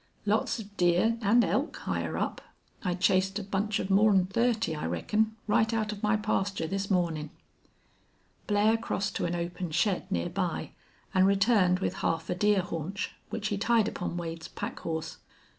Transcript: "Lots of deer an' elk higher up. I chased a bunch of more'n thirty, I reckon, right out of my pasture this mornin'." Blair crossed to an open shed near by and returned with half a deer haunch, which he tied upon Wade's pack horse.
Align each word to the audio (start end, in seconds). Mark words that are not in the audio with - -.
"Lots 0.25 0.57
of 0.57 0.75
deer 0.77 1.19
an' 1.21 1.43
elk 1.43 1.77
higher 1.77 2.17
up. 2.17 2.41
I 2.83 2.95
chased 2.95 3.37
a 3.37 3.43
bunch 3.43 3.77
of 3.77 3.91
more'n 3.91 4.25
thirty, 4.25 4.75
I 4.75 4.87
reckon, 4.87 5.35
right 5.45 5.71
out 5.71 5.91
of 5.91 6.01
my 6.01 6.17
pasture 6.17 6.65
this 6.65 6.89
mornin'." 6.89 7.29
Blair 8.47 8.77
crossed 8.77 9.15
to 9.17 9.25
an 9.25 9.35
open 9.35 9.69
shed 9.69 10.11
near 10.11 10.29
by 10.31 10.71
and 11.13 11.27
returned 11.27 11.81
with 11.81 11.97
half 11.97 12.31
a 12.31 12.33
deer 12.33 12.63
haunch, 12.63 13.11
which 13.29 13.49
he 13.49 13.59
tied 13.59 13.87
upon 13.87 14.17
Wade's 14.17 14.47
pack 14.47 14.79
horse. 14.79 15.17